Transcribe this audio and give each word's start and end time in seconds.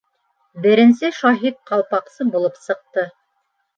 Беренсе 0.65 1.11
шаһит 1.19 1.59
Ҡалпаҡсы 1.73 2.29
булып 2.37 2.61
сыҡты. 2.67 3.05